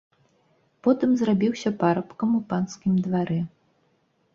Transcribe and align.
Потым 0.87 1.11
зрабіўся 1.21 1.75
парабкам 1.85 2.29
у 2.41 2.43
панскім 2.51 2.93
дварэ. 3.07 3.41